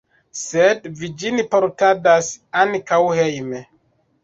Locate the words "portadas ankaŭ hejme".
1.51-3.65